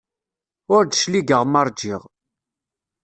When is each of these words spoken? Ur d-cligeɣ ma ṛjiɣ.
Ur 0.75 0.83
d-cligeɣ 0.85 1.41
ma 1.47 1.61
ṛjiɣ. 1.67 2.01